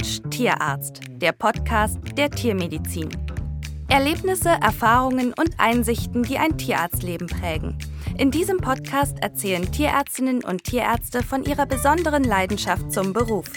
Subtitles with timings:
[0.00, 3.10] Mensch Tierarzt, der Podcast der Tiermedizin.
[3.88, 7.76] Erlebnisse, Erfahrungen und Einsichten, die ein Tierarztleben prägen.
[8.16, 13.48] In diesem Podcast erzählen Tierärztinnen und Tierärzte von ihrer besonderen Leidenschaft zum Beruf.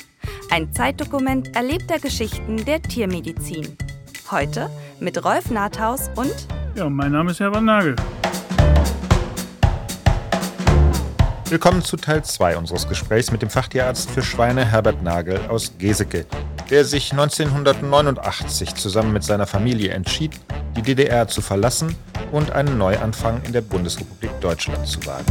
[0.51, 3.77] Ein Zeitdokument erlebter Geschichten der Tiermedizin.
[4.29, 4.69] Heute
[4.99, 6.35] mit Rolf Nathaus und.
[6.75, 7.95] Ja, mein Name ist Herbert Nagel.
[11.53, 16.25] Willkommen zu Teil 2 unseres Gesprächs mit dem Fachtierarzt für Schweine Herbert Nagel aus Geseke,
[16.71, 20.31] der sich 1989 zusammen mit seiner Familie entschied,
[20.75, 21.95] die DDR zu verlassen
[22.31, 25.27] und einen Neuanfang in der Bundesrepublik Deutschland zu wagen.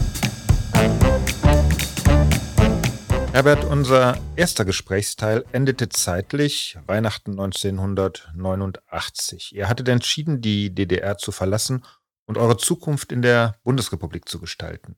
[3.32, 9.56] Herbert, unser erster Gesprächsteil endete zeitlich Weihnachten 1989.
[9.56, 11.84] Ihr hattet entschieden, die DDR zu verlassen
[12.26, 14.94] und eure Zukunft in der Bundesrepublik zu gestalten.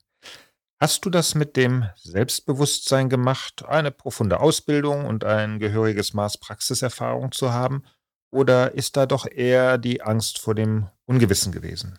[0.80, 7.32] Hast du das mit dem Selbstbewusstsein gemacht, eine profunde Ausbildung und ein gehöriges Maß Praxiserfahrung
[7.32, 7.84] zu haben?
[8.30, 11.98] Oder ist da doch eher die Angst vor dem Ungewissen gewesen?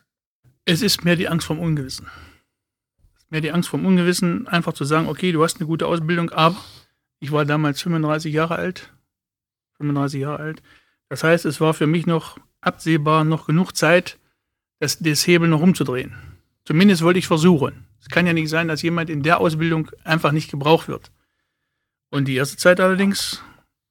[0.66, 2.08] Es ist mehr die Angst vom Ungewissen.
[3.30, 6.58] Mehr die Angst vom Ungewissen, einfach zu sagen, okay, du hast eine gute Ausbildung, aber
[7.19, 8.94] ich war damals 35 Jahre alt.
[9.77, 10.64] 35 Jahre alt.
[11.09, 14.19] Das heißt, es war für mich noch absehbar, noch genug Zeit,
[14.80, 16.16] das, das Hebel noch umzudrehen.
[16.66, 17.88] Zumindest wollte ich versuchen.
[18.06, 21.11] Es kann ja nicht sein, dass jemand in der Ausbildung einfach nicht gebraucht wird.
[22.11, 23.42] Und die erste Zeit allerdings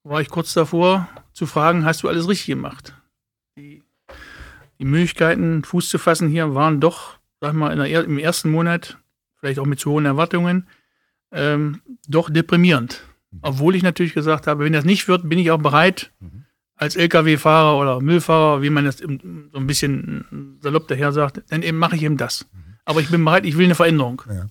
[0.04, 2.94] war ich kurz davor zu fragen, hast du alles richtig gemacht?
[3.58, 3.82] Die,
[4.78, 8.98] die Möglichkeiten, Fuß zu fassen hier, waren doch, sag mal, der, im ersten Monat,
[9.40, 10.68] vielleicht auch mit zu hohen Erwartungen,
[11.32, 13.02] ähm, doch deprimierend.
[13.42, 16.12] Obwohl ich natürlich gesagt habe, wenn das nicht wird, bin ich auch bereit,
[16.76, 21.78] als Lkw-Fahrer oder Müllfahrer, wie man das so ein bisschen salopp daher sagt, dann eben
[21.78, 22.46] mache ich eben das.
[22.84, 24.22] Aber ich bin bereit, ich will eine Veränderung.
[24.28, 24.46] Ja.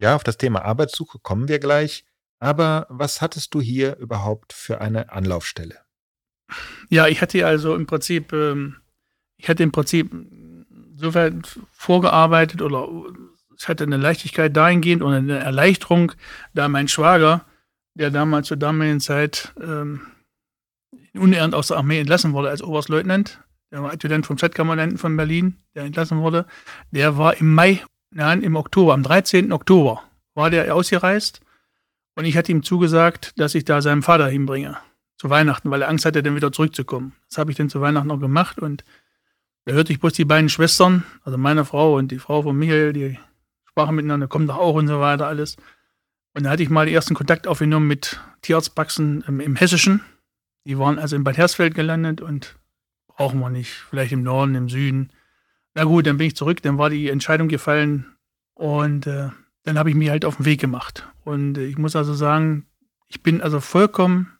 [0.00, 2.04] ja, auf das Thema Arbeitssuche kommen wir gleich.
[2.40, 5.78] Aber was hattest du hier überhaupt für eine Anlaufstelle?
[6.88, 8.76] Ja, ich hatte also im Prinzip, ähm,
[9.36, 10.10] ich hatte im Prinzip
[10.96, 12.88] soweit vorgearbeitet oder
[13.58, 16.12] ich hatte eine Leichtigkeit dahingehend oder eine Erleichterung,
[16.54, 17.44] da mein Schwager,
[17.94, 20.00] der damals zur damaligen Zeit ähm,
[21.14, 23.40] unernt aus der Armee entlassen wurde als Oberstleutnant,
[23.70, 26.46] der war Adjutant vom Stadtkommandanten von Berlin, der entlassen wurde,
[26.90, 29.52] der war im Mai, nein, im Oktober, am 13.
[29.52, 30.02] Oktober
[30.34, 31.40] war der ausgereist
[32.14, 34.76] und ich hatte ihm zugesagt, dass ich da seinem Vater hinbringe
[35.16, 37.12] zu Weihnachten, weil er Angst hatte, dann wieder zurückzukommen.
[37.28, 38.84] Das habe ich dann zu Weihnachten noch gemacht und
[39.64, 42.92] da hörte ich bloß die beiden Schwestern, also meine Frau und die Frau von Michael,
[42.92, 43.18] die
[43.66, 45.56] sprachen miteinander, kommt doch auch und so weiter alles.
[46.34, 50.00] Und da hatte ich mal den ersten Kontakt aufgenommen mit Tierarztpraxen im, im Hessischen.
[50.64, 52.56] Die waren also in Bad Hersfeld gelandet und
[53.18, 53.72] brauchen wir nicht.
[53.90, 55.10] Vielleicht im Norden, im Süden.
[55.74, 58.06] Na gut, dann bin ich zurück, dann war die Entscheidung gefallen
[58.54, 59.28] und äh,
[59.64, 61.06] dann habe ich mich halt auf den Weg gemacht.
[61.24, 62.64] Und äh, ich muss also sagen,
[63.08, 64.32] ich bin also vollkommen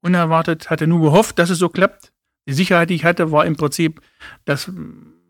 [0.00, 2.12] unerwartet, hatte nur gehofft, dass es so klappt.
[2.48, 4.00] Die Sicherheit, die ich hatte, war im Prinzip,
[4.44, 4.70] dass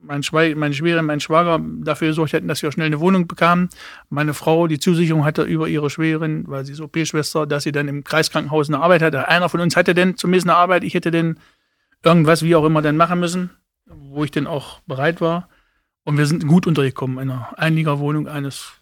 [0.00, 3.70] mein Schwe meine Schwägerin, mein Schwager dafür gesorgt hätten, dass wir schnell eine Wohnung bekamen.
[4.08, 7.88] Meine Frau die Zusicherung hatte über ihre Schwägerin, weil sie ist OP-Schwester, dass sie dann
[7.88, 9.28] im Kreiskrankenhaus eine Arbeit hatte.
[9.28, 11.38] Einer von uns hatte denn zumindest eine Arbeit, ich hätte denn
[12.04, 13.50] irgendwas, wie auch immer, dann machen müssen,
[13.86, 15.48] wo ich dann auch bereit war.
[16.04, 18.72] Und wir sind gut untergekommen in einer Einliegerwohnung eines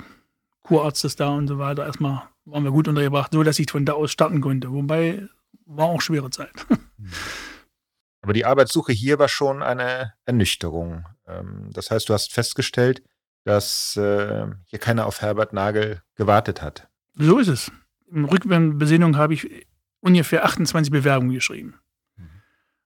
[0.62, 1.86] Kurarztes da und so weiter.
[1.86, 4.72] Erstmal waren wir gut untergebracht, so dass ich von da aus starten konnte.
[4.72, 5.28] Wobei
[5.66, 6.52] war auch schwere Zeit.
[8.22, 11.06] Aber die Arbeitssuche hier war schon eine Ernüchterung.
[11.26, 13.02] Ähm, das heißt, du hast festgestellt,
[13.44, 16.88] dass äh, hier keiner auf Herbert Nagel gewartet hat.
[17.14, 17.72] So ist es.
[18.10, 19.66] Im Rückbesinnung habe ich
[20.00, 21.74] ungefähr 28 Bewerbungen geschrieben.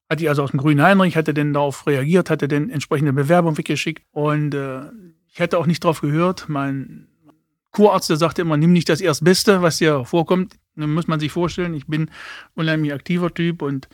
[0.09, 3.59] Hatte ich also aus dem Grünen Heinrich, hatte dann darauf reagiert, hatte dann entsprechende Bewerbung
[3.59, 4.83] weggeschickt und äh,
[5.29, 6.49] ich hätte auch nicht darauf gehört.
[6.49, 7.09] Mein
[7.73, 10.55] Kurarzt, der sagte immer, nimm nicht das Erstbeste, was dir vorkommt.
[10.77, 12.11] Dann muss man sich vorstellen, ich bin
[12.55, 13.89] unheimlich aktiver Typ und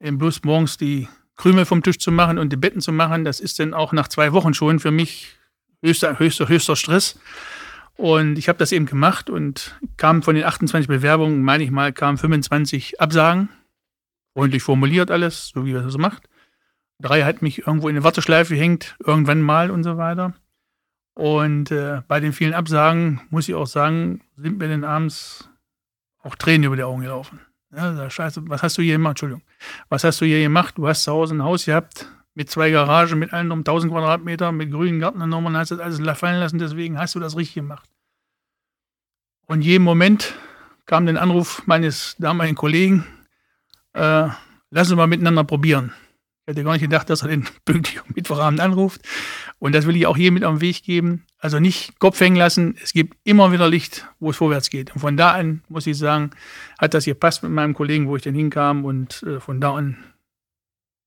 [0.00, 1.06] eben bloß morgens die
[1.36, 4.08] Krümel vom Tisch zu machen und die Betten zu machen, das ist dann auch nach
[4.08, 5.36] zwei Wochen schon für mich
[5.82, 7.20] höchster, höchster, höchster Stress.
[7.96, 11.92] Und ich habe das eben gemacht und kam von den 28 Bewerbungen, meine ich mal,
[11.92, 13.48] kamen 25 Absagen
[14.38, 16.28] freundlich formuliert alles, so wie er das macht.
[17.00, 20.32] Drei hat mich irgendwo in eine Warteschleife hängt, irgendwann mal und so weiter.
[21.14, 25.50] Und äh, bei den vielen Absagen, muss ich auch sagen, sind mir dann abends
[26.22, 27.40] auch Tränen über die Augen gelaufen.
[27.74, 29.14] Ja, Scheiße, was hast du hier gemacht?
[29.14, 29.42] Entschuldigung.
[29.88, 30.78] Was hast du hier gemacht?
[30.78, 34.52] Du hast zu Hause ein Haus gehabt mit zwei Garagen, mit allen um 1000 Quadratmeter,
[34.52, 37.90] mit grünen Gartennummern, hast das alles fallen lassen, deswegen hast du das richtig gemacht.
[39.46, 40.36] Und jeden Moment
[40.86, 43.04] kam der Anruf meines damaligen Kollegen,
[43.98, 44.28] äh,
[44.70, 45.92] lass uns mal miteinander probieren.
[46.46, 49.02] hätte gar nicht gedacht, dass er den pünktlich am Mittwochabend anruft.
[49.58, 51.26] Und das will ich auch hier mit auf den Weg geben.
[51.38, 52.76] Also nicht Kopf hängen lassen.
[52.82, 54.94] Es gibt immer wieder Licht, wo es vorwärts geht.
[54.94, 56.30] Und von da an, muss ich sagen,
[56.78, 58.84] hat das hier passt mit meinem Kollegen, wo ich dann hinkam.
[58.84, 59.98] Und äh, von da an,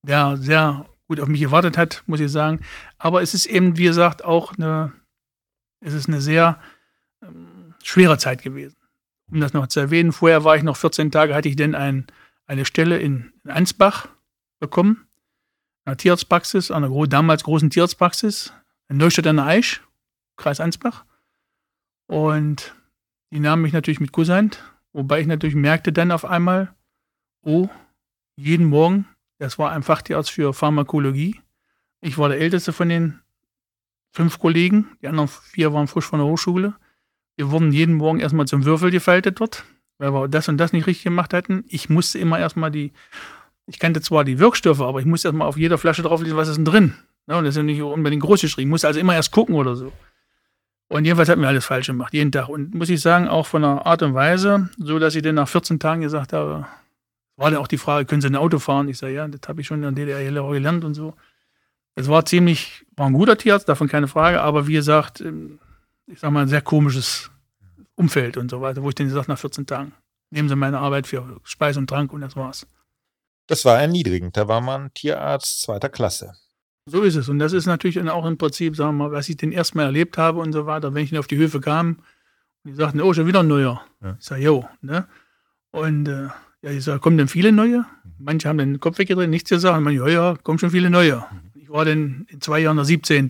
[0.04, 2.60] der sehr gut auf mich gewartet hat, muss ich sagen.
[2.98, 4.94] Aber es ist eben, wie gesagt, auch eine,
[5.80, 6.60] es ist eine sehr
[7.22, 8.78] ähm, schwere Zeit gewesen.
[9.32, 12.08] Um das noch zu erwähnen, vorher war ich noch 14 Tage, hatte ich denn ein,
[12.52, 14.10] eine Stelle in, Ansbach
[14.60, 15.08] bekommen
[15.86, 18.54] einer Tierarztpraxis, einer damals großen Tierarztpraxis
[18.90, 19.82] in Neustadt an der Aisch,
[20.36, 21.06] Kreis Ansbach.
[22.08, 22.76] Und
[23.32, 24.62] die nahmen mich natürlich mit Kusshand,
[24.92, 26.76] wobei ich natürlich merkte dann auf einmal,
[27.42, 27.70] oh,
[28.36, 29.08] jeden Morgen,
[29.38, 31.40] das war ein Fachtierarzt für Pharmakologie.
[32.02, 33.22] Ich war der älteste von den
[34.12, 36.76] fünf Kollegen, die anderen vier waren frisch von der Hochschule.
[37.38, 39.64] Wir wurden jeden Morgen erstmal zum Würfel gefaltet dort,
[40.02, 41.64] weil wir das und das nicht richtig gemacht hatten.
[41.68, 42.92] Ich musste immer erstmal die
[43.68, 46.58] ich kannte zwar die Wirkstoffe, aber ich musste erstmal auf jeder Flasche drauflesen, was ist
[46.58, 46.94] denn drin.
[47.28, 48.68] Ja, und das ist ja nicht unbedingt groß geschrieben.
[48.68, 49.94] Ich musste also immer erst gucken oder so.
[50.90, 52.50] Und jedenfalls hat mir alles falsch gemacht, jeden Tag.
[52.50, 55.48] Und muss ich sagen, auch von der Art und Weise, so dass ich dann nach
[55.48, 56.66] 14 Tagen gesagt habe,
[57.38, 58.90] war dann auch die Frage, können Sie ein Auto fahren?
[58.90, 61.14] Ich sage, ja, das habe ich schon in der DDR gelernt und so.
[61.96, 65.60] Es war ziemlich, war ein guter Tierarzt, davon keine Frage, aber wie gesagt, ähm,
[66.08, 67.31] ich sage mal, ein sehr komisches
[68.02, 69.94] Umfeld und so weiter, wo ich dann gesagt nach 14 Tagen,
[70.32, 72.66] nehmen Sie meine Arbeit für Speis und Trank und das war's.
[73.48, 74.36] Das war erniedrigend.
[74.36, 76.34] Da war man Tierarzt zweiter Klasse.
[76.86, 77.30] So ist es.
[77.30, 79.86] Und das ist natürlich auch im Prinzip, sagen wir mal, was ich den ersten Mal
[79.86, 82.00] erlebt habe und so weiter, wenn ich auf die Höfe kam
[82.64, 83.86] und die sagten, oh, schon wieder ein neuer.
[84.02, 84.18] Ja.
[84.20, 85.08] Ich sage, jo, ne?
[85.72, 86.30] Und äh,
[86.64, 87.80] ja, ich sage, kommen denn viele neue?
[87.80, 87.86] Mhm.
[88.20, 89.78] Manche haben den Kopf weggedreht, nichts gesagt.
[89.78, 91.18] Und man, ja, ja, kommen schon viele neue.
[91.18, 91.62] Mhm.
[91.62, 93.28] Ich war dann in zwei Jahren der 17.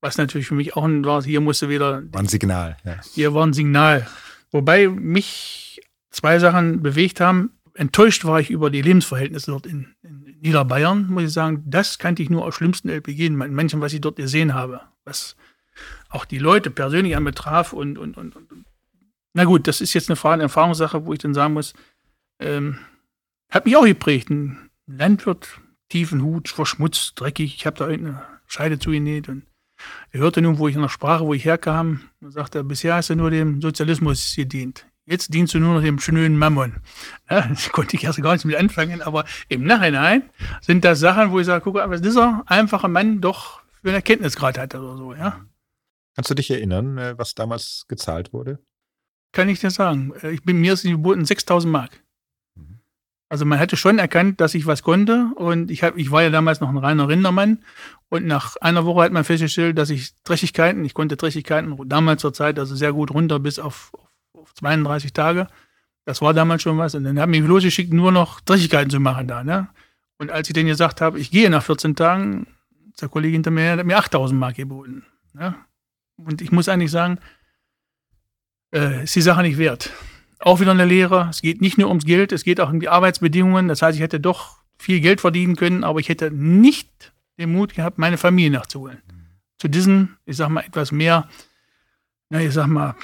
[0.00, 2.02] Was natürlich für mich auch ein war, hier musste wieder.
[2.12, 3.00] War ein Signal, ja.
[3.14, 4.06] Hier war ein Signal.
[4.50, 5.80] Wobei mich
[6.10, 11.22] zwei Sachen bewegt haben enttäuscht war ich über die Lebensverhältnisse dort in, in Niederbayern, muss
[11.22, 11.62] ich sagen.
[11.66, 14.80] Das kannte ich nur aus schlimmsten LPG, in manchen, was ich dort gesehen habe.
[15.04, 15.36] Was
[16.08, 18.48] auch die Leute persönlich an betraf und, und, und, und
[19.32, 21.74] na gut, das ist jetzt eine Frage, eine Erfahrungssache, wo ich dann sagen muss,
[22.40, 22.78] ähm,
[23.48, 24.30] hat mich auch geprägt.
[24.30, 27.54] Ein Landwirt, tiefen Hut, verschmutzt, dreckig.
[27.54, 29.44] Ich habe da eine Scheide zugenäht und
[30.10, 33.10] er hörte nun, wo ich in der Sprache, wo ich herkam, und sagte, bisher hast
[33.10, 34.86] du nur dem Sozialismus gedient.
[35.06, 36.76] Jetzt dienst du nur noch dem schönen Mammon.
[37.30, 40.30] Ja, das konnte ich erst gar nicht mit anfangen, aber im Nachhinein
[40.60, 43.96] sind das Sachen, wo ich sage, guck mal, was dieser einfache Mann doch für einen
[43.96, 45.40] Erkenntnisgrad hat oder so, ja.
[46.14, 48.58] Kannst du dich erinnern, äh, was damals gezahlt wurde?
[49.32, 50.12] Kann ich dir sagen.
[50.22, 52.02] Äh, ich bin mir ist geboten 6000 Mark.
[53.28, 56.30] Also man hätte schon erkannt, dass ich was konnte und ich, hab, ich war ja
[56.30, 57.62] damals noch ein reiner Rindermann
[58.08, 62.32] und nach einer Woche hat man festgestellt, dass ich Trächtigkeiten, ich konnte Trächtigkeiten damals zur
[62.32, 64.08] Zeit also sehr gut runter bis auf, auf
[64.48, 65.46] auf 32 Tage.
[66.04, 66.94] Das war damals schon was.
[66.94, 69.44] Und dann haben mich losgeschickt, nur noch Dreschigkeiten zu machen da.
[69.44, 69.68] Ne?
[70.18, 72.46] Und als ich denen gesagt habe, ich gehe nach 14 Tagen,
[73.00, 75.04] der Kollege hinter mir hat mir 8000 Mark geboten.
[75.34, 75.54] Ne?
[76.16, 77.18] Und ich muss eigentlich sagen,
[78.74, 79.90] äh, ist die Sache nicht wert.
[80.38, 81.28] Auch wieder eine Lehre.
[81.30, 83.68] Es geht nicht nur ums Geld, es geht auch um die Arbeitsbedingungen.
[83.68, 87.74] Das heißt, ich hätte doch viel Geld verdienen können, aber ich hätte nicht den Mut
[87.74, 89.02] gehabt, meine Familie nachzuholen.
[89.58, 91.28] Zu diesen, ich sag mal, etwas mehr,
[92.30, 92.94] na, ich sag mal,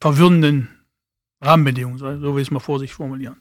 [0.00, 0.68] verwirrenden
[1.40, 3.40] Rahmenbedingungen, so will ich es mal vorsichtig formulieren.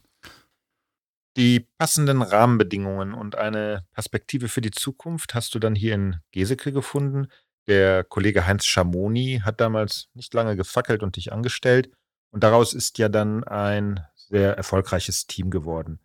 [1.37, 6.71] Die passenden Rahmenbedingungen und eine Perspektive für die Zukunft hast du dann hier in Geseke
[6.71, 7.27] gefunden.
[7.67, 11.91] Der Kollege Heinz Schamoni hat damals nicht lange gefackelt und dich angestellt.
[12.31, 15.99] Und daraus ist ja dann ein sehr erfolgreiches Team geworden.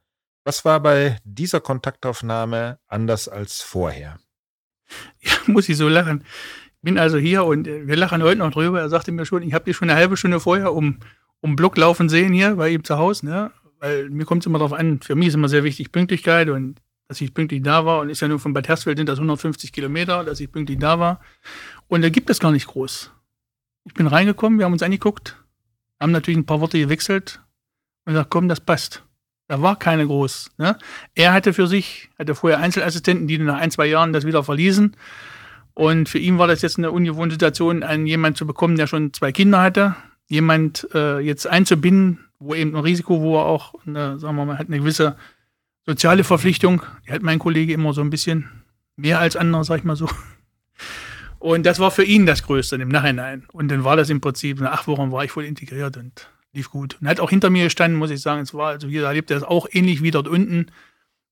[0.45, 4.19] Was war bei dieser Kontaktaufnahme anders als vorher?
[5.21, 6.25] Ja, muss ich so lachen
[6.85, 8.81] bin also hier und äh, wir lachen heute noch drüber.
[8.81, 10.99] Er sagte mir schon, ich habe dich schon eine halbe Stunde vorher um,
[11.41, 13.27] um Block laufen sehen hier bei ihm zu Hause.
[13.27, 13.51] Ne?
[13.81, 16.81] Weil mir kommt es immer darauf an, für mich ist immer sehr wichtig Pünktlichkeit und
[17.09, 18.01] dass ich pünktlich da war.
[18.01, 21.01] Und ist ja nur von Bad Hersfeld sind das 150 Kilometer, dass ich pünktlich da
[21.01, 21.21] war.
[21.89, 23.11] Und da gibt es gar nicht groß.
[23.87, 25.43] Ich bin reingekommen, wir haben uns angeguckt,
[26.05, 27.41] haben natürlich ein paar Worte gewechselt
[28.05, 29.03] und gesagt, komm, das passt.
[29.49, 30.53] Da war keine groß.
[30.59, 30.77] Ne?
[31.15, 34.97] Er hatte für sich, hatte vorher Einzelassistenten, die nach ein, zwei Jahren das wieder verließen.
[35.73, 39.15] Und für ihn war das jetzt eine ungewohnte Situation, einen jemand zu bekommen, der schon
[39.15, 39.97] zwei Kinder hatte,
[40.29, 44.59] jemand äh, jetzt einzubinden, wo eben ein Risiko, wo er auch, eine, sagen wir mal,
[44.59, 45.17] hat eine gewisse
[45.87, 46.83] soziale Verpflichtung.
[47.07, 48.51] Die hat mein Kollege immer so ein bisschen
[48.97, 50.09] mehr als andere, sag ich mal so.
[51.45, 53.45] Und das war für ihn das Größte im Nachhinein.
[53.53, 56.71] Und dann war das im Prinzip, nach acht Wochen war ich voll integriert und lief
[56.71, 56.97] gut.
[56.99, 58.41] Und er hat auch hinter mir gestanden, muss ich sagen.
[58.41, 60.71] Es war, also hier erlebt er das auch ähnlich wie dort unten.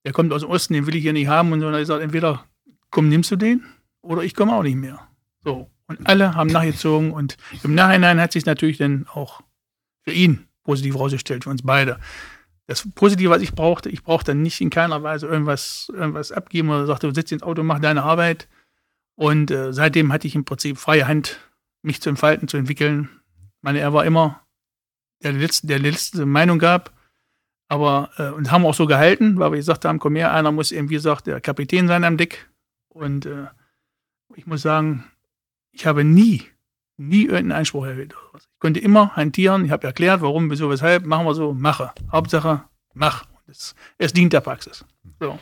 [0.04, 1.50] Der kommt aus dem Osten, den will ich hier nicht haben.
[1.50, 2.44] Und so, er hat gesagt, entweder
[2.90, 3.64] komm, nimmst du den
[4.02, 5.00] oder ich komme auch nicht mehr.
[5.42, 5.70] So.
[5.86, 9.40] Und alle haben nachgezogen und im Nachhinein hat sich natürlich dann auch
[10.02, 11.98] für ihn positiv rausgestellt, für uns beide.
[12.66, 16.84] das Positive, was ich brauchte, ich brauchte nicht in keiner Weise irgendwas, irgendwas abgeben oder
[16.84, 18.46] sagte, du sitzt ins Auto, mach deine Arbeit.
[19.14, 21.38] Und äh, seitdem hatte ich im Prinzip freie Hand,
[21.82, 23.08] mich zu entfalten, zu entwickeln.
[23.60, 24.42] Meine, er war immer
[25.22, 26.92] der letzte, der letzte Meinung gab.
[27.68, 30.72] Aber, äh, und haben auch so gehalten, weil wir gesagt haben, komm her, einer muss
[30.72, 32.50] eben, wie gesagt, der Kapitän sein am Deck.
[32.88, 33.46] Und äh,
[34.34, 35.04] ich muss sagen,
[35.70, 36.42] ich habe nie,
[36.98, 38.14] nie irgendeinen Einspruch erhöht.
[38.36, 39.64] Ich konnte immer hantieren.
[39.64, 41.06] Ich habe erklärt, warum, wieso, weshalb.
[41.06, 41.92] Machen wir so, mache.
[42.10, 42.64] Hauptsache,
[42.94, 43.24] mach.
[43.46, 44.84] Es, es dient der Praxis.
[45.18, 45.38] So.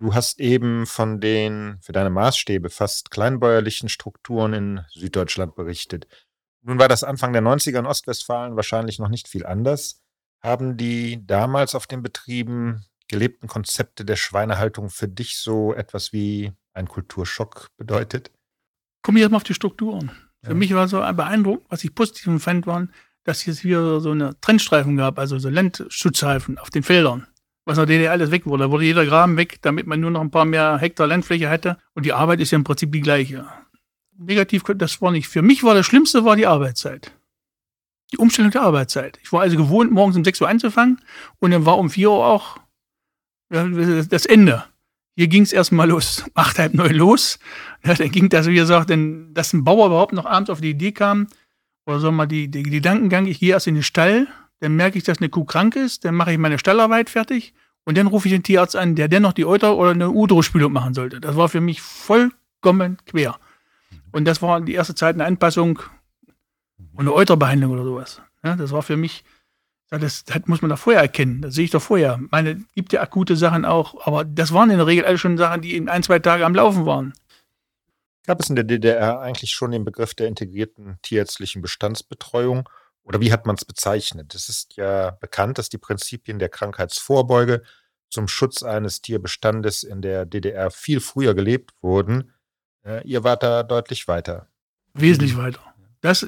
[0.00, 6.06] Du hast eben von den für deine Maßstäbe fast kleinbäuerlichen Strukturen in Süddeutschland berichtet.
[6.62, 10.02] Nun war das Anfang der 90er in Ostwestfalen wahrscheinlich noch nicht viel anders.
[10.42, 16.52] Haben die damals auf den Betrieben gelebten Konzepte der Schweinehaltung für dich so etwas wie
[16.72, 18.30] ein Kulturschock bedeutet?
[19.02, 20.12] Kommen wir jetzt mal auf die Strukturen.
[20.42, 20.54] Für ja.
[20.54, 22.90] mich war so beeindruckend, was ich positiv fand, waren,
[23.24, 27.26] dass es hier so eine Trennstreifen gab, also so Landschutzstreifen auf den Feldern.
[27.70, 28.64] Was in der DDR alles weg wurde.
[28.64, 31.78] Da wurde jeder Graben weg, damit man nur noch ein paar mehr Hektar Landfläche hätte.
[31.94, 33.46] Und die Arbeit ist ja im Prinzip die gleiche.
[34.18, 35.28] Negativ, das war nicht.
[35.28, 37.12] Für mich war das Schlimmste war die Arbeitszeit.
[38.10, 39.20] Die Umstellung der Arbeitszeit.
[39.22, 41.00] Ich war also gewohnt, morgens um 6 Uhr anzufangen
[41.38, 42.58] und dann war um 4 Uhr auch
[43.50, 44.64] das Ende.
[45.14, 47.38] Hier ging es erstmal los, acht, halb neun los.
[47.84, 50.70] Ja, dann ging das, wie gesagt, denn, dass ein Bauer überhaupt noch abends auf die
[50.70, 51.28] Idee kam,
[51.86, 54.26] oder so mal die, die Gedankengang, ich gehe erst in den Stall,
[54.60, 57.98] dann merke ich, dass eine Kuh krank ist, dann mache ich meine Stallarbeit fertig und
[57.98, 61.20] dann rufe ich den Tierarzt an, der dennoch die Euter oder eine Udro-Spülung machen sollte.
[61.20, 63.38] Das war für mich vollkommen quer.
[64.12, 65.80] Und das war die erste Zeit eine Anpassung
[66.92, 68.22] und eine Euterbehandlung oder sowas.
[68.44, 69.24] Ja, das war für mich
[69.90, 71.42] das, das muss man doch vorher erkennen.
[71.42, 72.20] Das sehe ich doch vorher.
[72.30, 75.62] Meine, gibt ja akute Sachen auch, aber das waren in der Regel alle schon Sachen,
[75.62, 77.12] die in ein, zwei Tagen am Laufen waren.
[78.24, 82.68] Gab es in der DDR eigentlich schon den Begriff der integrierten tierärztlichen Bestandsbetreuung?
[83.10, 84.36] Oder wie hat man es bezeichnet?
[84.36, 87.64] Es ist ja bekannt, dass die Prinzipien der Krankheitsvorbeuge
[88.08, 92.30] zum Schutz eines Tierbestandes in der DDR viel früher gelebt wurden.
[92.84, 94.46] Äh, ihr wart da deutlich weiter.
[94.94, 95.58] Wesentlich weiter.
[96.02, 96.24] Das,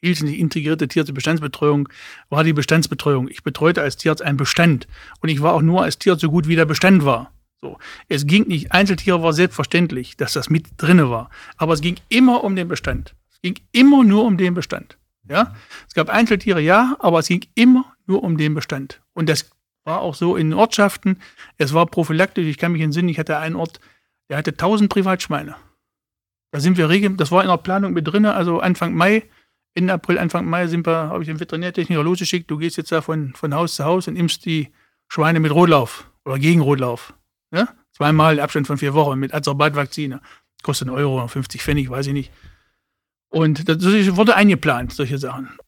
[0.00, 1.90] hielt die integrierte Tierbestandsbetreuung,
[2.30, 3.28] war die Bestandsbetreuung.
[3.28, 4.86] Ich betreute als Tierarzt einen Bestand
[5.20, 7.34] und ich war auch nur als Tierarzt so gut, wie der Bestand war.
[7.60, 7.76] So.
[8.08, 11.28] Es ging nicht, Einzeltiere war selbstverständlich, dass das mit drinne war,
[11.58, 13.14] aber es ging immer um den Bestand.
[13.30, 14.96] Es ging immer nur um den Bestand.
[15.28, 15.54] Ja?
[15.86, 19.02] Es gab Einzeltiere, ja, aber es ging immer nur um den Bestand.
[19.12, 19.50] Und das
[19.84, 21.20] war auch so in Ortschaften.
[21.58, 22.46] Es war prophylaktisch.
[22.46, 23.80] Ich kann mich entsinnen, ich hatte einen Ort,
[24.28, 25.56] der hatte 1000 Privatschweine.
[26.50, 29.24] Da sind wir regelmäßig, das war in der Planung mit drin, also Anfang Mai
[29.74, 33.02] Ende April, Anfang Mai sind wir, habe ich den Veterinärtechniker losgeschickt, du gehst jetzt da
[33.02, 34.72] von, von Haus zu Haus und impfst die
[35.08, 37.14] Schweine mit Rotlauf oder gegen Rotlauf.
[37.52, 37.68] Ja?
[37.92, 40.20] Zweimal Abstand von vier Wochen mit Azobat-Vakzine.
[40.62, 42.32] Kostet einen Euro oder 50 Pfennig, weiß ich nicht.
[43.34, 43.82] Und das
[44.16, 45.58] wurde eingeplant, solche Sachen.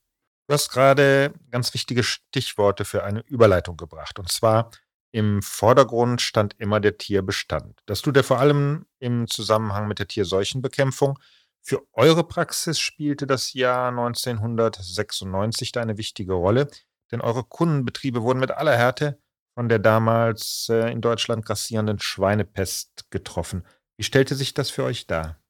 [0.46, 4.20] Du hast gerade ganz wichtige Stichworte für eine Überleitung gebracht.
[4.20, 4.70] Und zwar
[5.10, 7.80] im Vordergrund stand immer der Tierbestand.
[7.86, 11.18] Das tut er vor allem im Zusammenhang mit der Tierseuchenbekämpfung.
[11.60, 16.68] Für eure Praxis spielte das Jahr 1996 da eine wichtige Rolle,
[17.10, 19.18] denn eure Kundenbetriebe wurden mit aller Härte
[19.54, 23.66] von der damals äh, in Deutschland grassierenden Schweinepest getroffen.
[23.96, 25.40] Wie stellte sich das für euch dar?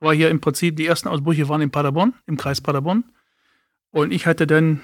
[0.00, 3.04] War hier im Prinzip, die ersten Ausbrüche waren in Paderborn, im Kreis Paderborn.
[3.90, 4.80] Und ich hatte dann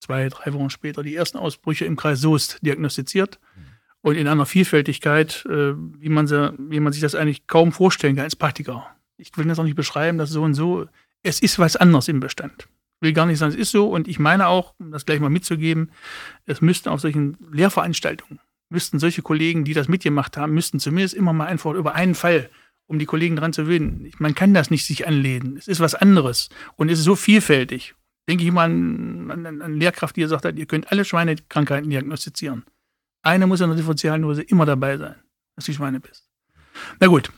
[0.00, 3.38] zwei, drei Wochen später die ersten Ausbrüche im Kreis Soest diagnostiziert.
[3.54, 3.62] Mhm.
[4.02, 8.16] Und in einer Vielfältigkeit, äh, wie, man sie, wie man sich das eigentlich kaum vorstellen
[8.16, 10.86] kann als Praktiker ich will das auch nicht beschreiben, dass so und so,
[11.22, 12.68] es ist was anderes im Bestand.
[12.96, 13.88] Ich will gar nicht sagen, es ist so.
[13.88, 15.90] Und ich meine auch, um das gleich mal mitzugeben,
[16.46, 21.32] es müssten auf solchen Lehrveranstaltungen, müssten solche Kollegen, die das mitgemacht haben, müssten zumindest immer
[21.32, 22.50] mal einfach über einen Fall,
[22.86, 24.10] um die Kollegen dran zu gewinnen.
[24.18, 25.56] Man kann das nicht sich anlehnen.
[25.56, 26.48] Es ist was anderes.
[26.76, 27.94] Und es ist so vielfältig.
[28.28, 32.64] Denke ich mal an, an, an Lehrkraft, die gesagt hat, ihr könnt alle Schweinekrankheiten diagnostizieren.
[33.22, 35.16] Eine muss in der Differentialnose immer dabei sein,
[35.54, 36.28] dass die Schweinepest.
[37.00, 37.30] Na gut,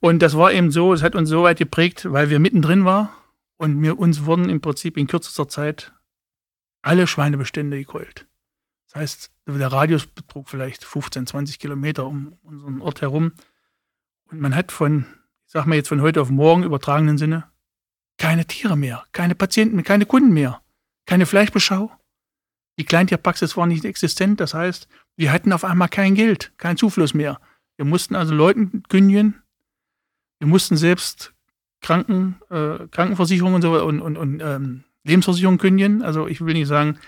[0.00, 3.08] und das war eben so, es hat uns so weit geprägt, weil wir mittendrin waren
[3.56, 5.92] und wir, uns wurden im Prinzip in kürzester Zeit
[6.82, 8.26] alle Schweinebestände gekeult.
[8.86, 13.32] Das heißt, der Radius betrug vielleicht 15, 20 Kilometer um unseren Ort herum.
[14.30, 15.06] Und man hat von,
[15.46, 17.50] ich sag mal jetzt von heute auf morgen übertragenen Sinne,
[18.18, 20.62] keine Tiere mehr, keine Patienten, keine Kunden mehr,
[21.06, 21.92] keine Fleischbeschau.
[22.78, 27.14] Die Kleintierpraxis war nicht existent, das heißt, wir hatten auf einmal kein Geld, keinen Zufluss
[27.14, 27.40] mehr.
[27.76, 29.42] Wir mussten also Leuten kündigen,
[30.38, 31.34] wir mussten selbst
[31.80, 36.02] Kranken, äh, Krankenversicherungen und, so, und, und, und ähm, Lebensversicherungen kündigen.
[36.02, 36.98] Also ich will nicht sagen,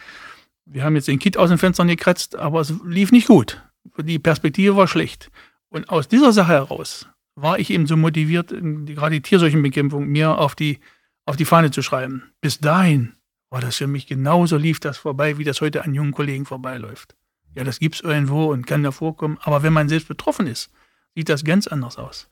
[0.65, 3.63] wir haben jetzt den Kit aus den Fenstern gekratzt, aber es lief nicht gut.
[3.99, 5.31] Die Perspektive war schlecht.
[5.71, 10.55] Und aus dieser Sache heraus war ich eben so motiviert, gerade die Tierseuchenbekämpfung mir auf
[10.55, 10.81] die,
[11.25, 12.33] auf die Fahne zu schreiben.
[12.41, 13.15] Bis dahin
[13.51, 17.17] war das für mich genauso lief das vorbei, wie das heute an jungen Kollegen vorbeiläuft.
[17.55, 19.39] Ja, das gibt es irgendwo und kann da vorkommen.
[19.41, 20.71] Aber wenn man selbst betroffen ist,
[21.15, 22.29] sieht das ganz anders aus.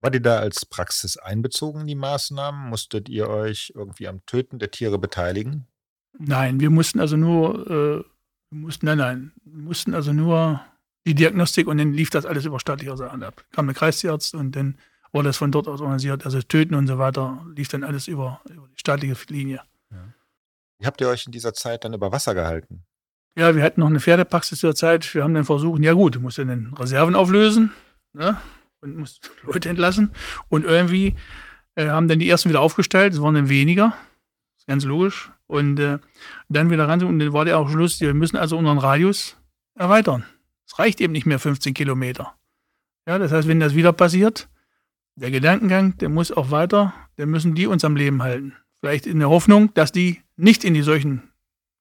[0.00, 2.68] War ihr da als Praxis einbezogen in die Maßnahmen?
[2.70, 5.66] Musstet ihr euch irgendwie am Töten der Tiere beteiligen?
[6.18, 8.04] Nein, wir mussten also nur, äh,
[8.50, 10.60] mussten, nein, nein, wir mussten also nur
[11.06, 13.44] die Diagnostik und dann lief das alles über staatliche Sachen ab.
[13.52, 14.76] Kam der Kreistierarzt und dann
[15.12, 16.24] wurde das von dort aus organisiert.
[16.24, 19.62] Also Töten und so weiter lief dann alles über, über die staatliche Linie.
[19.90, 20.14] Ja.
[20.78, 22.84] Wie habt ihr euch in dieser Zeit dann über Wasser gehalten?
[23.36, 25.14] Ja, wir hatten noch eine Pferdepraxis zur Zeit.
[25.14, 27.72] Wir haben dann versucht, ja gut, du musst dann Reserven auflösen
[28.12, 28.36] ne?
[28.80, 30.12] und musst Leute entlassen.
[30.48, 31.16] Und irgendwie
[31.76, 33.14] äh, haben dann die ersten wieder aufgestellt.
[33.14, 33.94] Es waren dann weniger.
[34.54, 35.30] Das ist ganz logisch.
[35.46, 35.98] Und äh,
[36.48, 37.02] dann wieder ran.
[37.02, 38.00] Und dann war der auch Schluss.
[38.00, 39.36] Wir müssen also unseren Radius
[39.74, 40.24] erweitern.
[40.70, 42.34] Es reicht eben nicht mehr 15 Kilometer.
[43.06, 44.48] Ja, das heißt, wenn das wieder passiert,
[45.16, 48.54] der Gedankengang, der muss auch weiter, dann müssen die uns am Leben halten.
[48.78, 51.24] Vielleicht in der Hoffnung, dass die nicht in die solchen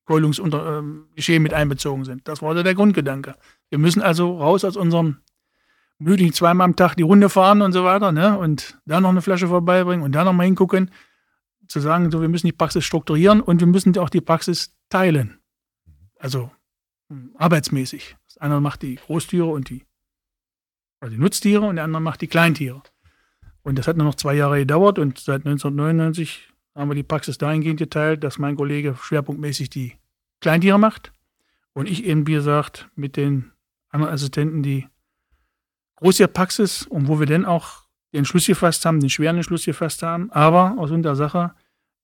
[0.06, 2.28] Keulungsgeschehen ähm, mit einbezogen sind.
[2.28, 3.36] Das war der Grundgedanke.
[3.70, 5.18] Wir müssen also raus aus unserem
[6.00, 8.40] müden zweimal am Tag die Runde fahren und so weiter, ne?
[8.40, 10.90] Und da noch eine Flasche vorbeibringen und da noch mal hingucken,
[11.68, 15.40] zu sagen, so wir müssen die Praxis strukturieren und wir müssen auch die Praxis teilen.
[16.18, 16.50] Also
[17.36, 18.18] arbeitsmäßig.
[18.28, 19.86] Das eine macht die Großtiere und die,
[21.00, 22.82] also die Nutztiere und der andere macht die Kleintiere.
[23.64, 27.38] Und das hat nur noch zwei Jahre gedauert und seit 1999 haben wir die Praxis
[27.38, 29.94] dahingehend geteilt, dass mein Kollege schwerpunktmäßig die
[30.40, 31.12] Kleintiere macht
[31.74, 33.52] und ich eben, wie gesagt, mit den
[33.90, 34.88] anderen Assistenten die
[35.98, 40.32] Großtierpraxis und wo wir dann auch den Entschluss gefasst haben, den schweren Entschluss gefasst haben,
[40.32, 41.54] aber aus unserer Sache,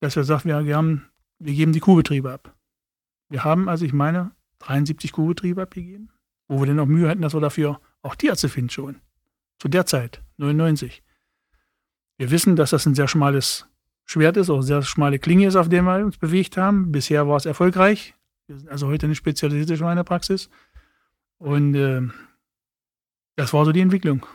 [0.02, 1.06] dass wir sagen, wir, haben,
[1.40, 2.54] wir geben die Kuhbetriebe ab.
[3.30, 6.10] Wir haben also, ich meine, 73 Kuhbetriebe abgegeben,
[6.48, 9.02] wo wir dann auch Mühe hatten, dass wir dafür auch Tierärzte finden schon.
[9.60, 11.04] Zu der Zeit, 99.
[12.18, 13.68] Wir wissen, dass das ein sehr schmales
[14.06, 16.92] Schwert ist, auch sehr schmale Klinge ist, auf der wir uns bewegt haben.
[16.92, 18.14] Bisher war es erfolgreich.
[18.48, 20.50] Wir sind also heute eine spezialisierte Schweinepraxis.
[21.38, 22.02] Und äh,
[23.36, 24.26] das war so die Entwicklung.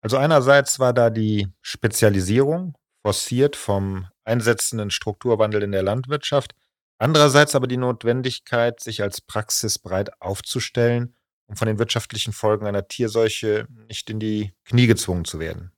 [0.00, 6.54] Also einerseits war da die Spezialisierung forciert vom einsetzenden Strukturwandel in der Landwirtschaft,
[6.98, 11.14] andererseits aber die Notwendigkeit, sich als Praxis breit aufzustellen,
[11.46, 15.72] um von den wirtschaftlichen Folgen einer Tierseuche nicht in die Knie gezwungen zu werden.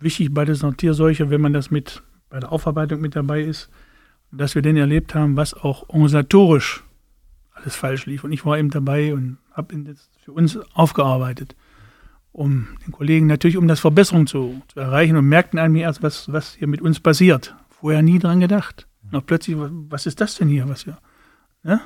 [0.00, 3.68] Wichtig bei dieser Tierseuche, wenn man das mit bei der Aufarbeitung mit dabei ist,
[4.32, 6.82] dass wir den erlebt haben, was auch organisatorisch
[7.52, 8.24] alles falsch lief.
[8.24, 11.54] Und ich war eben dabei und habe das für uns aufgearbeitet,
[12.32, 16.32] um den Kollegen natürlich, um das Verbesserung zu, zu erreichen und merkten eigentlich erst, was,
[16.32, 17.54] was hier mit uns passiert.
[17.68, 18.88] Vorher nie dran gedacht.
[19.12, 20.98] Und plötzlich, was ist das denn hier, was wir,
[21.62, 21.80] ne?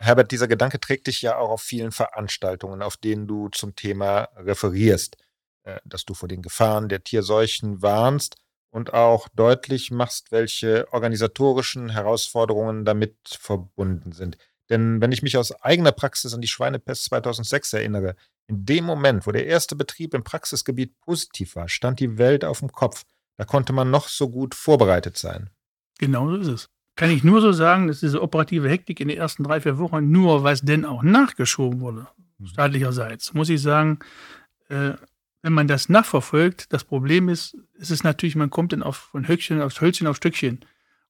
[0.00, 4.28] Herbert, dieser Gedanke trägt dich ja auch auf vielen Veranstaltungen, auf denen du zum Thema
[4.36, 5.16] referierst,
[5.64, 8.36] äh, dass du vor den Gefahren der Tierseuchen warnst
[8.70, 14.38] und auch deutlich machst, welche organisatorischen Herausforderungen damit verbunden sind.
[14.70, 18.14] Denn wenn ich mich aus eigener Praxis an die Schweinepest 2006 erinnere,
[18.46, 22.60] in dem Moment, wo der erste Betrieb im Praxisgebiet positiv war, stand die Welt auf
[22.60, 23.04] dem Kopf.
[23.36, 25.50] Da konnte man noch so gut vorbereitet sein.
[25.98, 26.70] Genau so ist es.
[26.96, 30.10] Kann ich nur so sagen, dass diese operative Hektik in den ersten drei, vier Wochen
[30.10, 32.08] nur, was denn auch nachgeschoben wurde,
[32.38, 32.46] mhm.
[32.46, 33.98] staatlicherseits, muss ich sagen,
[34.68, 34.94] äh,
[35.42, 39.28] wenn man das nachverfolgt, das Problem ist, es ist natürlich, man kommt dann auf, von
[39.28, 40.60] Höckchen aufs Hölzchen auf Stückchen.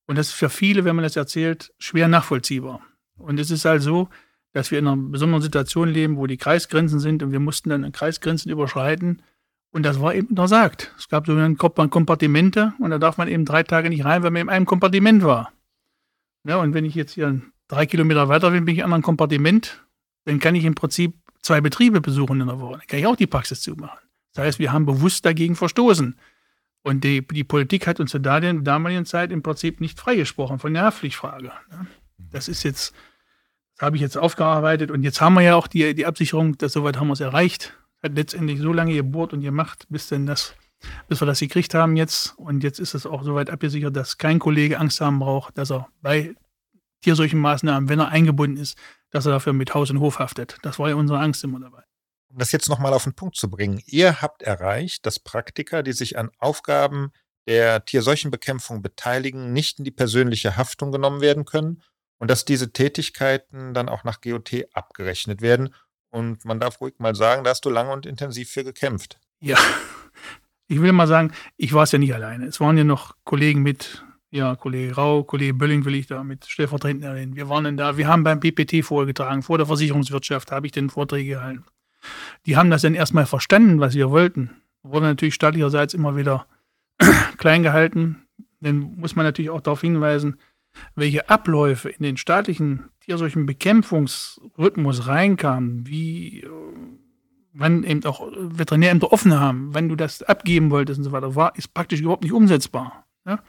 [0.07, 2.81] Und das ist für viele, wenn man das erzählt, schwer nachvollziehbar.
[3.17, 4.09] Und es ist halt so,
[4.53, 7.91] dass wir in einer besonderen Situation leben, wo die Kreisgrenzen sind und wir mussten dann
[7.93, 9.23] Kreisgrenzen überschreiten.
[9.71, 10.95] Und das war eben untersagt.
[10.99, 14.43] Es gab so Kompartimente und da darf man eben drei Tage nicht rein, weil man
[14.43, 15.53] in einem Kompartiment war.
[16.45, 19.05] Ja, und wenn ich jetzt hier drei Kilometer weiter bin, bin ich in einem anderen
[19.05, 19.85] Kompartiment,
[20.25, 22.79] dann kann ich im Prinzip zwei Betriebe besuchen in der Woche.
[22.79, 23.99] Dann kann ich auch die Praxis zumachen.
[24.35, 26.19] Das heißt, wir haben bewusst dagegen verstoßen.
[26.83, 30.73] Und die, die Politik hat uns zu der damaligen Zeit im Prinzip nicht freigesprochen von
[30.73, 31.53] der Haftpflichtfrage.
[31.71, 31.87] Ne?
[32.19, 32.95] Das ist jetzt,
[33.77, 36.73] das habe ich jetzt aufgearbeitet und jetzt haben wir ja auch die, die Absicherung, dass
[36.73, 37.77] soweit haben wir es erreicht.
[38.03, 40.55] Hat letztendlich so lange gebohrt und gemacht, bis denn das,
[41.09, 42.35] bis wir das gekriegt haben jetzt.
[42.39, 45.89] Und jetzt ist es auch soweit abgesichert, dass kein Kollege Angst haben braucht, dass er
[46.01, 46.35] bei
[47.03, 48.77] tierseuchen Maßnahmen, wenn er eingebunden ist,
[49.11, 50.59] dass er dafür mit Haus und Hof haftet.
[50.63, 51.83] Das war ja unsere Angst immer dabei
[52.31, 55.93] um das jetzt nochmal auf den Punkt zu bringen, ihr habt erreicht, dass Praktiker, die
[55.93, 57.13] sich an Aufgaben
[57.47, 61.83] der Tierseuchenbekämpfung beteiligen, nicht in die persönliche Haftung genommen werden können
[62.19, 65.75] und dass diese Tätigkeiten dann auch nach GOT abgerechnet werden.
[66.11, 69.19] Und man darf ruhig mal sagen, da hast du lange und intensiv für gekämpft.
[69.41, 69.59] Ja,
[70.69, 72.47] ich will mal sagen, ich war es ja nicht alleine.
[72.47, 76.47] Es waren ja noch Kollegen mit, ja, Kollege Rau, Kollege Bölling will ich da mit
[76.47, 77.37] stellvertretend erwähnen.
[77.37, 80.91] Wir waren dann da, wir haben beim PPT vorgetragen, vor der Versicherungswirtschaft habe ich den
[80.91, 81.65] Vorträge gehalten.
[82.47, 84.51] Die haben das dann erstmal verstanden, was wir wollten.
[84.83, 86.47] Wurde natürlich staatlicherseits immer wieder
[87.39, 88.27] klein gehalten.
[88.61, 90.39] Dann muss man natürlich auch darauf hinweisen,
[90.95, 96.49] welche Abläufe in den staatlichen tiersolchen Bekämpfungsrhythmus reinkam, wie äh,
[97.55, 101.57] wann eben auch Veterinärämter offen haben, wenn du das abgeben wolltest und so weiter, war,
[101.57, 103.07] ist praktisch überhaupt nicht umsetzbar.
[103.27, 103.41] Ja?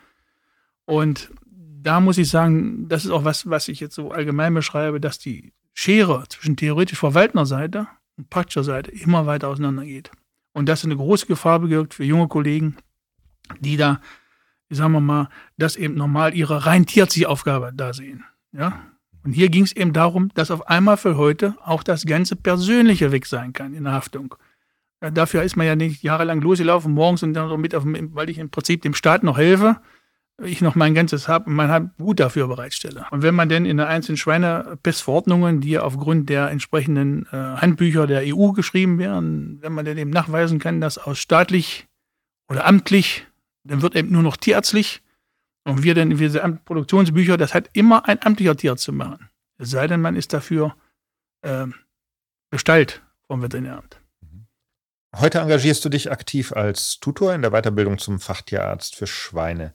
[0.85, 5.01] Und da muss ich sagen, das ist auch was, was ich jetzt so allgemein beschreibe,
[5.01, 10.09] dass die Schere zwischen theoretisch verwaltender Seite und praktischer Seite immer weiter auseinandergeht.
[10.53, 12.77] Und das ist eine große Gefahr bewirkt für junge Kollegen,
[13.59, 14.01] die da,
[14.69, 18.23] sagen wir mal, das eben normal ihre rein tierärztliche Aufgabe da sehen.
[18.53, 18.81] Ja?
[19.23, 23.11] Und hier ging es eben darum, dass auf einmal für heute auch das ganze Persönliche
[23.11, 24.35] weg sein kann in der Haftung.
[25.01, 28.29] Ja, dafür ist man ja nicht jahrelang losgelaufen morgens und dann so mit, auf, weil
[28.29, 29.77] ich im Prinzip dem Staat noch helfe,
[30.43, 33.05] ich noch mein ganzes Hab und mein Gut dafür bereitstelle.
[33.11, 38.23] Und wenn man denn in der einzelnen Schweinepestverordnungen, die aufgrund der entsprechenden äh, Handbücher der
[38.25, 41.87] EU geschrieben werden, wenn man denn eben nachweisen kann, dass aus staatlich
[42.49, 43.27] oder amtlich,
[43.63, 45.01] dann wird eben nur noch tierärztlich
[45.69, 49.29] und wir denn diese Produktionsbücher, das hat immer ein amtlicher Tierarzt zu machen.
[49.57, 50.75] Es sei denn, man ist dafür
[51.41, 51.67] äh,
[52.49, 54.01] bestellt vom Veterinäramt.
[55.15, 59.73] Heute engagierst du dich aktiv als Tutor in der Weiterbildung zum Fachtierarzt für Schweine.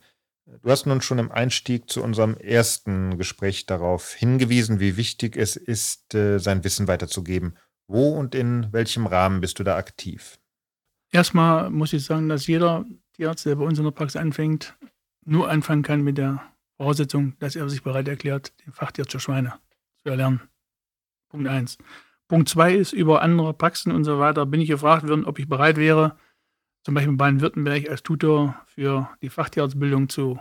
[0.63, 5.57] Du hast nun schon im Einstieg zu unserem ersten Gespräch darauf hingewiesen, wie wichtig es
[5.57, 7.57] ist, äh, sein Wissen weiterzugeben.
[7.87, 10.39] Wo und in welchem Rahmen bist du da aktiv?
[11.11, 14.77] Erstmal muss ich sagen, dass jeder Tierarzt, der bei uns in der Praxis anfängt,
[15.27, 16.43] nur anfangen kann mit der
[16.77, 19.55] Voraussetzung, dass er sich bereit erklärt, den Fachtierarzt für Schweine
[20.03, 20.41] zu erlernen.
[21.29, 21.79] Punkt 1.
[22.29, 25.49] Punkt 2 ist, über andere Praxen und so weiter bin ich gefragt worden, ob ich
[25.49, 26.17] bereit wäre,
[26.83, 30.39] zum Beispiel in Baden-Württemberg als Tutor für die Fachtierarztbildung zu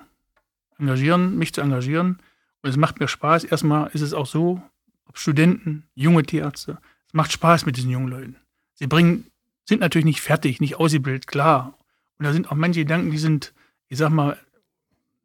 [0.77, 2.19] engagieren, mich zu engagieren.
[2.61, 3.43] Und es macht mir Spaß.
[3.43, 4.61] Erstmal ist es auch so,
[5.05, 8.35] ob Studenten, junge Tierärzte, es macht Spaß mit diesen jungen Leuten.
[8.73, 9.27] Sie bringen,
[9.65, 11.77] sind natürlich nicht fertig, nicht ausgebildet, klar.
[12.17, 13.53] Und da sind auch manche Gedanken, die sind,
[13.87, 14.37] ich sag mal,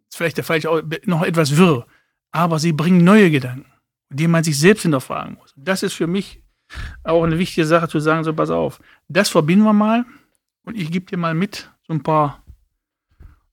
[0.09, 1.87] ist vielleicht der falsche, noch etwas wirr.
[2.31, 3.67] Aber sie bringen neue Gedanken,
[4.11, 5.55] die man sich selbst hinterfragen muss.
[5.57, 6.43] Das ist für mich
[7.03, 10.05] auch eine wichtige Sache zu sagen, so pass auf, das verbinden wir mal
[10.65, 12.45] und ich gebe dir mal mit so ein paar,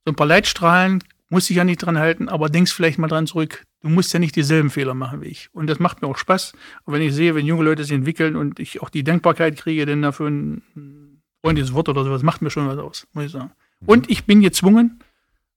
[0.04, 3.26] so ein paar Leitstrahlen, muss dich ja nicht dran halten, aber denkst vielleicht mal dran
[3.26, 3.64] zurück.
[3.82, 5.48] Du musst ja nicht dieselben Fehler machen wie ich.
[5.52, 6.52] Und das macht mir auch Spaß.
[6.84, 9.86] Und wenn ich sehe, wenn junge Leute sich entwickeln und ich auch die Dankbarkeit kriege,
[9.86, 13.50] denn dafür ein freundliches Wort oder sowas, macht mir schon was aus, muss ich sagen.
[13.84, 15.00] Und ich bin gezwungen,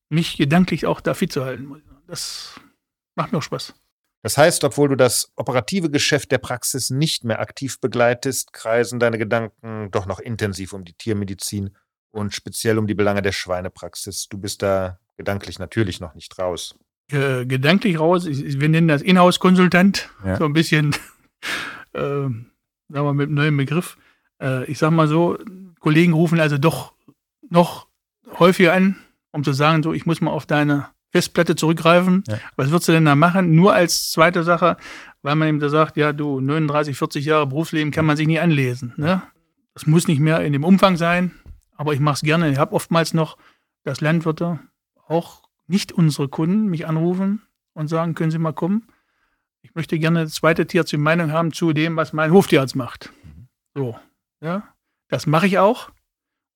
[0.10, 1.82] mich gedanklich auch da fit zu halten.
[2.08, 2.60] Das
[3.16, 3.74] macht mir auch Spaß.
[4.22, 9.18] Das heißt, obwohl du das operative Geschäft der Praxis nicht mehr aktiv begleitest, kreisen deine
[9.18, 11.76] Gedanken doch noch intensiv um die Tiermedizin
[12.12, 14.28] und speziell um die Belange der Schweinepraxis.
[14.28, 16.76] Du bist da gedanklich natürlich noch nicht raus.
[17.12, 20.36] Äh, gedanklich raus, wir nennen das Inhouse-Konsultant, ja.
[20.36, 20.94] so ein bisschen,
[21.94, 22.36] äh, sagen
[22.90, 23.98] wir mit einem neuen Begriff.
[24.42, 25.38] Äh, ich sag mal so,
[25.80, 26.94] Kollegen rufen also doch
[27.50, 27.88] noch
[28.38, 28.98] häufiger an,
[29.32, 32.24] um zu sagen, so, ich muss mal auf deine Festplatte zurückgreifen.
[32.28, 32.40] Ja.
[32.56, 33.56] Was würdest du denn da machen?
[33.56, 34.78] Nur als zweite Sache,
[35.22, 38.40] weil man ihm da sagt, ja, du, 39, 40 Jahre Berufsleben kann man sich nie
[38.40, 38.94] anlesen.
[38.98, 39.22] Ne?
[39.74, 41.32] Das muss nicht mehr in dem Umfang sein,
[41.76, 42.52] aber ich mache es gerne.
[42.52, 43.38] Ich habe oftmals noch,
[43.84, 44.60] dass Landwirte,
[45.08, 47.42] auch nicht unsere Kunden, mich anrufen
[47.74, 48.88] und sagen, können Sie mal kommen?
[49.62, 53.12] Ich möchte gerne eine zweite Tierarzt Meinung haben zu dem, was mein Hoftierarzt macht.
[53.74, 53.98] So,
[54.42, 54.64] ja,
[55.10, 55.90] das mache ich auch.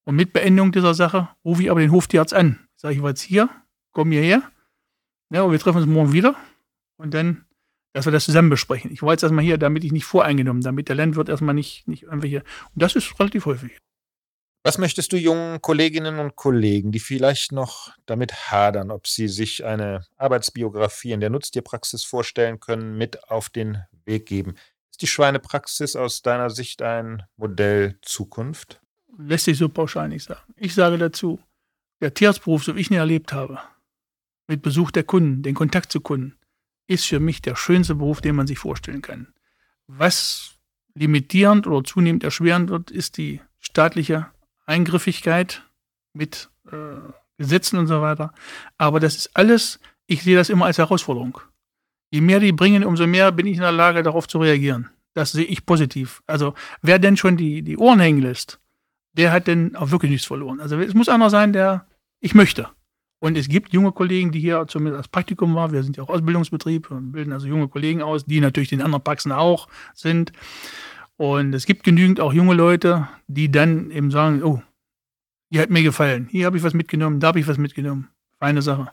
[0.06, 2.68] Und mit Beendigung dieser Sache rufe ich aber den Hoftierarzt an.
[2.76, 3.50] Sage ich, war jetzt hier,
[3.92, 4.44] komm hierher.
[5.30, 6.36] Ja, und wir treffen uns morgen wieder.
[6.98, 7.46] Und dann,
[7.94, 8.92] dass wir das zusammen besprechen.
[8.92, 12.04] Ich wollte jetzt erstmal hier, damit ich nicht voreingenommen, damit der Landwirt erstmal nicht, nicht
[12.04, 12.40] irgendwelche.
[12.40, 13.78] Und das ist relativ häufig.
[14.66, 19.66] Was möchtest du jungen Kolleginnen und Kollegen, die vielleicht noch damit hadern, ob sie sich
[19.66, 24.56] eine Arbeitsbiografie in der Nutztierpraxis vorstellen können, mit auf den Weg geben?
[24.90, 28.83] Ist die Schweinepraxis aus deiner Sicht ein Modell Zukunft?
[29.18, 30.54] Lässt sich so pauschal nicht sagen.
[30.58, 31.40] Ich sage dazu,
[32.02, 33.60] der Tierarztberuf, so wie ich ihn erlebt habe,
[34.48, 36.36] mit Besuch der Kunden, den Kontakt zu Kunden,
[36.88, 39.34] ist für mich der schönste Beruf, den man sich vorstellen kann.
[39.88, 40.56] Was
[40.96, 44.28] limitierend oder zunehmend erschwerend wird, ist die staatliche
[44.66, 45.64] Eingriffigkeit
[46.14, 46.96] mit äh,
[47.38, 48.34] Gesetzen und so weiter.
[48.78, 51.40] Aber das ist alles, ich sehe das immer als Herausforderung.
[52.12, 54.90] Je mehr die bringen, umso mehr bin ich in der Lage, darauf zu reagieren.
[55.14, 56.22] Das sehe ich positiv.
[56.28, 58.60] Also wer denn schon die, die Ohren hängen lässt,
[59.14, 60.60] der hat denn auch wirklich nichts verloren.
[60.60, 61.88] Also es muss einer sein, der
[62.20, 62.70] ich möchte.
[63.20, 65.72] Und es gibt junge Kollegen, die hier zumindest als Praktikum waren.
[65.72, 69.04] Wir sind ja auch Ausbildungsbetrieb und bilden also junge Kollegen aus, die natürlich den anderen
[69.04, 70.34] Praxen auch sind.
[71.16, 74.62] Und es gibt genügend auch junge Leute, die dann eben sagen, oh,
[75.52, 76.28] die hat mir gefallen.
[76.32, 78.10] Hier habe ich was mitgenommen, da habe ich was mitgenommen.
[78.40, 78.92] Feine Sache.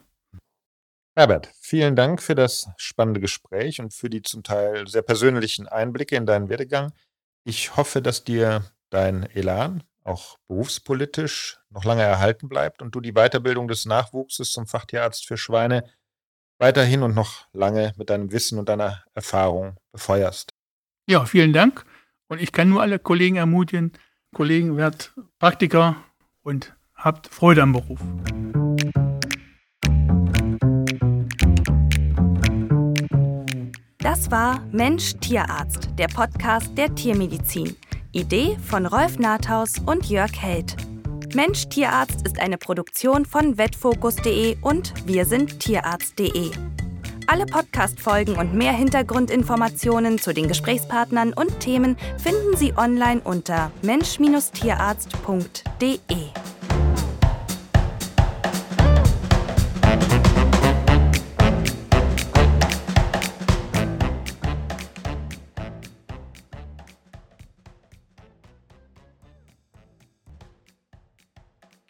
[1.17, 6.15] Herbert, vielen Dank für das spannende Gespräch und für die zum Teil sehr persönlichen Einblicke
[6.15, 6.93] in deinen Werdegang.
[7.43, 13.13] Ich hoffe, dass dir dein Elan auch berufspolitisch noch lange erhalten bleibt und du die
[13.13, 15.85] Weiterbildung des Nachwuchses zum Fachtierarzt für Schweine
[16.59, 20.53] weiterhin und noch lange mit deinem Wissen und deiner Erfahrung befeuerst.
[21.09, 21.85] Ja, vielen Dank.
[22.29, 23.93] Und ich kann nur alle Kollegen ermutigen,
[24.35, 25.97] Kollegen, werdet Praktiker
[26.43, 28.01] und habt Freude am Beruf.
[33.99, 37.77] Das war Mensch Tierarzt, der Podcast der Tiermedizin.
[38.13, 40.77] Idee von Rolf Nathaus und Jörg Held.
[41.35, 46.51] Mensch Tierarzt ist eine Produktion von vetfokus.de und wir sind tierarzt.de.
[47.29, 56.01] Alle Podcast-Folgen und mehr Hintergrundinformationen zu den Gesprächspartnern und Themen finden Sie online unter mensch-tierarzt.de.